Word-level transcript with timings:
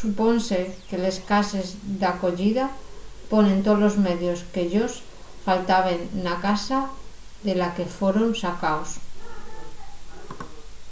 supónse 0.00 0.60
que 0.88 0.96
les 1.04 1.18
cases 1.32 1.66
d'acoyida 2.00 2.66
ponen 3.32 3.58
tolos 3.68 3.94
medios 4.06 4.40
que-yos 4.52 4.92
faltaben 5.46 5.98
na 6.24 6.34
casa 6.46 6.78
de 7.46 7.52
la 7.60 7.68
que 7.76 7.86
foron 7.96 8.28
sacaos 8.42 8.90